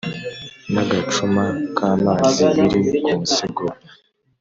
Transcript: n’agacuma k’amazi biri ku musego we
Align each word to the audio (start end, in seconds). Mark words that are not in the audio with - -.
n’agacuma 0.73 1.43
k’amazi 1.75 2.43
biri 2.55 2.79
ku 3.05 3.13
musego 3.21 3.63
we 3.69 3.75